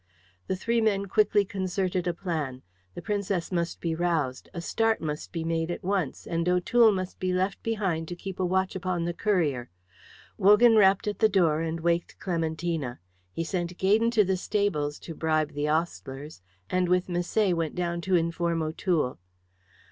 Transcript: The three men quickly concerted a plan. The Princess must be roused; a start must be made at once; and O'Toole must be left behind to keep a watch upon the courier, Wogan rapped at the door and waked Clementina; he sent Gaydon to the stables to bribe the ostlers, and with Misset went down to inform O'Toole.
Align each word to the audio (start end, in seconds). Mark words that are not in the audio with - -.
The 0.47 0.55
three 0.55 0.81
men 0.81 1.05
quickly 1.05 1.45
concerted 1.45 2.07
a 2.07 2.13
plan. 2.15 2.63
The 2.95 3.03
Princess 3.03 3.51
must 3.51 3.79
be 3.79 3.93
roused; 3.93 4.49
a 4.51 4.59
start 4.59 4.99
must 4.99 5.31
be 5.31 5.43
made 5.43 5.69
at 5.69 5.83
once; 5.83 6.25
and 6.25 6.49
O'Toole 6.49 6.91
must 6.91 7.19
be 7.19 7.31
left 7.31 7.61
behind 7.61 8.07
to 8.07 8.15
keep 8.15 8.39
a 8.39 8.43
watch 8.47 8.75
upon 8.75 9.05
the 9.05 9.13
courier, 9.13 9.69
Wogan 10.39 10.75
rapped 10.75 11.07
at 11.07 11.19
the 11.19 11.29
door 11.29 11.61
and 11.61 11.81
waked 11.81 12.17
Clementina; 12.19 12.99
he 13.31 13.43
sent 13.43 13.77
Gaydon 13.77 14.09
to 14.09 14.23
the 14.23 14.37
stables 14.37 14.97
to 14.97 15.13
bribe 15.13 15.51
the 15.53 15.69
ostlers, 15.69 16.41
and 16.67 16.89
with 16.89 17.05
Misset 17.07 17.53
went 17.53 17.75
down 17.75 18.01
to 18.01 18.15
inform 18.15 18.63
O'Toole. 18.63 19.19